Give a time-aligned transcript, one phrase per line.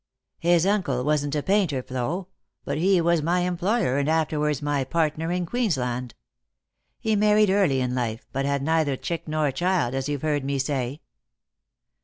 [0.49, 2.27] "His uncle wasn't a painter, Flo;
[2.65, 6.15] but he was my employer, and afterwards my partner in Queensland.
[6.99, 10.57] He married early in life, but had neither chick nor child, as you've heard me
[10.57, 11.01] say.